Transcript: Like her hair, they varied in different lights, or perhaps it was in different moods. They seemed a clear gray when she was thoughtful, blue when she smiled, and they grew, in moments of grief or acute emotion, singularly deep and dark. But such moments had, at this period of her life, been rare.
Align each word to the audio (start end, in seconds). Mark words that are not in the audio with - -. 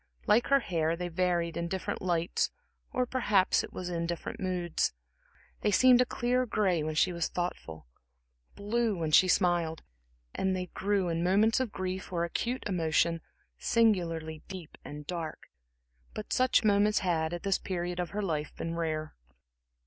Like 0.25 0.47
her 0.47 0.61
hair, 0.61 0.95
they 0.95 1.09
varied 1.09 1.55
in 1.55 1.67
different 1.67 2.01
lights, 2.01 2.49
or 2.91 3.05
perhaps 3.05 3.63
it 3.63 3.71
was 3.71 3.87
in 3.87 4.07
different 4.07 4.39
moods. 4.39 4.93
They 5.59 5.69
seemed 5.69 6.01
a 6.01 6.05
clear 6.07 6.47
gray 6.47 6.81
when 6.81 6.95
she 6.95 7.13
was 7.13 7.27
thoughtful, 7.27 7.85
blue 8.55 8.97
when 8.97 9.11
she 9.11 9.27
smiled, 9.27 9.83
and 10.33 10.55
they 10.55 10.71
grew, 10.73 11.07
in 11.09 11.23
moments 11.23 11.59
of 11.59 11.71
grief 11.71 12.11
or 12.11 12.23
acute 12.23 12.63
emotion, 12.65 13.21
singularly 13.59 14.41
deep 14.47 14.75
and 14.83 15.05
dark. 15.05 15.51
But 16.15 16.33
such 16.33 16.63
moments 16.63 17.01
had, 17.01 17.31
at 17.31 17.43
this 17.43 17.59
period 17.59 17.99
of 17.99 18.09
her 18.09 18.23
life, 18.23 18.55
been 18.55 18.73
rare. 18.73 19.13